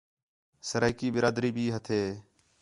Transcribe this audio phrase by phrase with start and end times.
[0.69, 2.01] سرائیکی برادری بھی ہتھے